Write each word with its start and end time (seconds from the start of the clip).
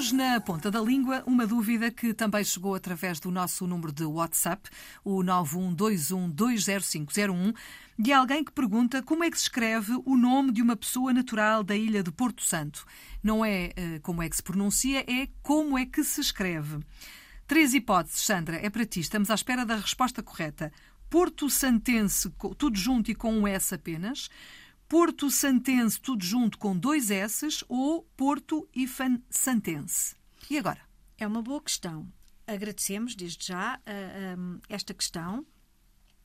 Na 0.00 0.40
ponta 0.40 0.70
da 0.70 0.80
língua, 0.80 1.22
uma 1.26 1.46
dúvida 1.46 1.90
que 1.90 2.14
também 2.14 2.42
chegou 2.42 2.74
através 2.74 3.20
do 3.20 3.30
nosso 3.30 3.66
número 3.66 3.92
de 3.92 4.02
WhatsApp, 4.02 4.70
o 5.04 5.22
912120501, 5.22 7.54
de 7.98 8.10
alguém 8.10 8.42
que 8.42 8.50
pergunta 8.50 9.02
como 9.02 9.22
é 9.22 9.30
que 9.30 9.36
se 9.36 9.42
escreve 9.42 9.92
o 10.06 10.16
nome 10.16 10.52
de 10.52 10.62
uma 10.62 10.74
pessoa 10.74 11.12
natural 11.12 11.62
da 11.62 11.76
ilha 11.76 12.02
de 12.02 12.10
Porto 12.10 12.42
Santo. 12.42 12.86
Não 13.22 13.44
é 13.44 13.74
uh, 13.76 14.00
como 14.00 14.22
é 14.22 14.30
que 14.30 14.36
se 14.36 14.42
pronuncia, 14.42 15.00
é 15.00 15.28
como 15.42 15.76
é 15.76 15.84
que 15.84 16.02
se 16.02 16.22
escreve. 16.22 16.78
Três 17.46 17.74
hipóteses, 17.74 18.22
Sandra, 18.22 18.56
é 18.56 18.70
para 18.70 18.86
ti. 18.86 19.00
Estamos 19.00 19.30
à 19.30 19.34
espera 19.34 19.66
da 19.66 19.76
resposta 19.76 20.22
correta. 20.22 20.72
Porto 21.10 21.50
Santense, 21.50 22.32
tudo 22.56 22.78
junto 22.78 23.10
e 23.10 23.14
com 23.14 23.34
um 23.34 23.46
S 23.46 23.74
apenas. 23.74 24.30
Porto 24.90 25.30
Santense, 25.30 26.00
tudo 26.00 26.24
junto 26.24 26.58
com 26.58 26.76
dois 26.76 27.12
S 27.12 27.64
ou 27.68 28.02
Porto 28.16 28.68
Ifan 28.74 29.22
Santense? 29.30 30.16
E 30.50 30.58
agora? 30.58 30.80
É 31.16 31.24
uma 31.24 31.40
boa 31.40 31.62
questão. 31.62 32.12
Agradecemos 32.44 33.14
desde 33.14 33.46
já 33.46 33.76
uh, 33.76 34.60
esta 34.68 34.92
questão. 34.92 35.46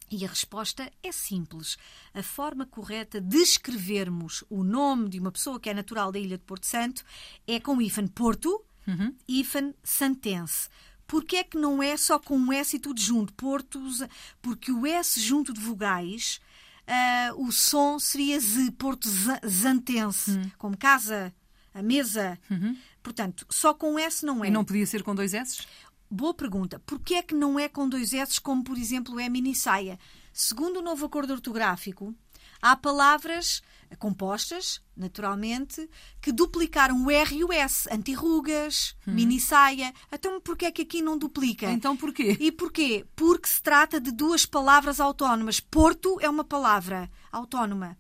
E 0.10 0.26
a 0.26 0.28
resposta 0.28 0.92
é 1.04 1.12
simples. 1.12 1.78
A 2.12 2.24
forma 2.24 2.66
correta 2.66 3.22
de 3.22 3.38
escrevermos 3.38 4.44
o 4.50 4.64
nome 4.64 5.10
de 5.10 5.20
uma 5.20 5.32
pessoa 5.32 5.60
que 5.60 5.70
é 5.70 5.74
natural 5.76 6.12
da 6.12 6.18
ilha 6.18 6.40
de 6.40 6.44
Porto 6.44 6.66
Santo 6.66 7.06
é 7.46 7.60
com 7.60 7.80
IFAN 7.80 8.08
Porto, 8.08 8.66
uhum. 8.88 9.16
IFAN 9.28 9.76
Santense. 9.84 10.70
Porquê 11.06 11.36
é 11.36 11.44
que 11.44 11.58
não 11.58 11.84
é 11.84 11.96
só 11.98 12.18
com 12.18 12.36
um 12.36 12.52
S 12.52 12.76
e 12.76 12.80
tudo 12.80 13.00
junto? 13.00 13.32
Portos, 13.36 14.02
porque 14.42 14.72
o 14.72 14.88
S 14.88 15.22
junto 15.22 15.54
de 15.54 15.62
vogais 15.62 16.42
uh, 16.88 17.46
o 17.46 17.52
som 17.52 18.00
seria 18.00 18.40
Z, 18.40 18.72
Porto 18.72 19.08
Zantense, 19.46 20.32
uhum. 20.32 20.52
como 20.58 20.78
casa, 20.78 21.34
a 21.74 21.82
mesa. 21.82 22.40
Uhum. 22.50 22.78
Portanto, 23.04 23.46
só 23.50 23.74
com 23.74 24.00
S 24.00 24.26
não 24.26 24.44
é. 24.44 24.48
E 24.48 24.52
não 24.52 24.66
podia 24.66 24.86
ser 24.86 25.04
com 25.04 25.14
dois 25.14 25.34
S? 25.34 25.66
Boa 26.10 26.34
pergunta. 26.34 26.80
Porquê 26.86 27.16
é 27.16 27.22
que 27.22 27.36
não 27.36 27.60
é 27.60 27.68
com 27.68 27.90
dois 27.90 28.14
S, 28.14 28.40
como 28.40 28.64
por 28.64 28.78
exemplo 28.78 29.20
é 29.20 29.28
mini 29.28 29.56
saia? 29.56 30.00
Segundo 30.32 30.78
o 30.78 30.82
novo 30.82 31.06
acordo 31.06 31.34
ortográfico, 31.34 32.14
há 32.62 32.76
palavras 32.76 33.62
compostas, 33.96 34.82
naturalmente, 34.96 35.90
que 36.22 36.32
duplicaram 36.32 37.06
o 37.06 37.12
R 37.12 37.36
e 37.36 37.44
o 37.44 37.52
S. 37.52 37.88
Antirrugas, 37.92 38.96
hum. 39.08 39.14
mini 39.14 39.40
saia. 39.40 39.94
Então 40.12 40.40
porquê 40.42 40.66
é 40.66 40.72
que 40.72 40.82
aqui 40.82 41.02
não 41.02 41.18
duplica? 41.18 41.72
Então 41.72 41.96
porquê? 41.96 42.38
E 42.40 42.52
porquê? 42.52 43.06
Porque 43.16 43.48
se 43.48 43.62
trata 43.62 44.00
de 44.00 44.12
duas 44.12 44.46
palavras 44.46 45.00
autónomas. 45.00 45.60
Porto 45.60 46.20
é 46.22 46.30
uma 46.30 46.44
palavra 46.44 47.10
autónoma. 47.32 47.98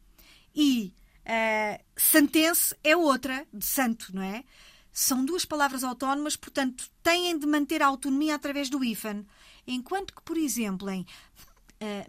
E 0.55 0.93
uh, 1.21 1.83
santense 1.95 2.75
é 2.83 2.95
outra, 2.95 3.45
de 3.53 3.65
santo, 3.65 4.13
não 4.13 4.21
é? 4.21 4.43
São 4.91 5.25
duas 5.25 5.43
palavras 5.43 5.83
autónomas, 5.83 6.37
portanto, 6.37 6.89
têm 7.03 7.37
de 7.37 7.45
manter 7.45 7.81
a 7.81 7.87
autonomia 7.87 8.35
através 8.35 8.69
do 8.69 8.83
IFAN. 8.83 9.25
Enquanto 9.67 10.13
que, 10.15 10.21
por 10.21 10.37
exemplo, 10.37 10.89
em 10.89 11.01
uh, 11.01 11.05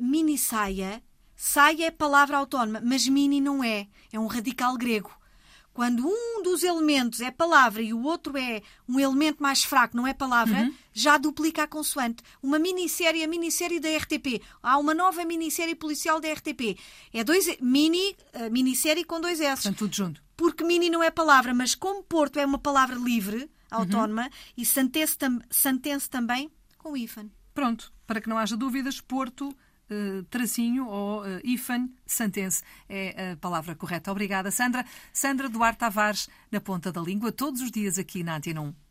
mini 0.02 0.38
saia, 1.36 1.76
Saia 1.76 1.86
é 1.86 1.90
palavra 1.90 2.38
autónoma, 2.38 2.80
mas 2.82 3.06
mini 3.06 3.40
não 3.40 3.62
é. 3.62 3.86
É 4.12 4.18
um 4.18 4.26
radical 4.26 4.76
grego. 4.76 5.12
Quando 5.76 6.06
um 6.06 6.42
dos 6.42 6.62
elementos 6.62 7.20
é 7.20 7.30
palavra 7.30 7.82
e 7.82 7.92
o 7.92 8.02
outro 8.02 8.34
é 8.38 8.62
um 8.88 8.98
elemento 8.98 9.42
mais 9.42 9.62
fraco, 9.62 9.94
não 9.94 10.06
é 10.06 10.14
palavra, 10.14 10.60
uhum. 10.60 10.74
já 10.90 11.18
duplica 11.18 11.64
a 11.64 11.66
consoante. 11.66 12.22
Uma 12.42 12.58
minissérie, 12.58 13.22
a 13.22 13.28
minissérie 13.28 13.78
da 13.78 13.94
RTP. 13.94 14.40
Há 14.62 14.78
uma 14.78 14.94
nova 14.94 15.22
minissérie 15.26 15.74
policial 15.74 16.18
da 16.18 16.32
RTP. 16.32 16.78
É 17.12 17.22
dois 17.22 17.58
mini, 17.60 18.16
minissérie 18.50 19.04
com 19.04 19.20
dois 19.20 19.38
S. 19.38 19.58
Estão 19.58 19.74
tudo 19.74 19.94
junto. 19.94 20.22
Porque 20.34 20.64
mini 20.64 20.88
não 20.88 21.02
é 21.02 21.10
palavra, 21.10 21.52
mas 21.52 21.74
como 21.74 22.02
Porto 22.02 22.38
é 22.38 22.46
uma 22.46 22.58
palavra 22.58 22.96
livre, 22.96 23.50
autónoma, 23.70 24.22
uhum. 24.22 24.30
e 24.56 24.64
Santense, 24.64 25.18
tam, 25.18 25.40
também, 26.10 26.50
com 26.78 26.96
IFAN. 26.96 27.28
Pronto, 27.52 27.92
para 28.06 28.22
que 28.22 28.30
não 28.30 28.38
haja 28.38 28.56
dúvidas, 28.56 28.98
Porto 28.98 29.54
uh, 29.90 30.22
tracinho 30.24 30.86
ou 30.88 31.22
uh, 31.22 31.40
IFAN 31.44 31.88
Santense 32.06 32.62
é 32.88 33.32
a 33.32 33.36
palavra 33.36 33.74
correta. 33.74 34.10
Obrigada, 34.10 34.50
Sandra. 34.50 34.84
Sandra 35.12 35.48
Duarte 35.48 35.80
Tavares, 35.80 36.28
na 36.50 36.60
ponta 36.60 36.92
da 36.92 37.00
língua, 37.00 37.32
todos 37.32 37.60
os 37.60 37.70
dias 37.70 37.98
aqui 37.98 38.22
na 38.22 38.36
Antena 38.36 38.60
1. 38.60 38.85